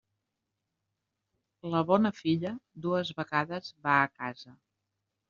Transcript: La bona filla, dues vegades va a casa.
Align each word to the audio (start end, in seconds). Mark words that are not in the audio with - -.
La 1.75 1.81
bona 1.91 2.11
filla, 2.21 2.53
dues 2.87 3.13
vegades 3.21 3.69
va 3.89 3.99
a 3.99 4.09
casa. 4.23 4.57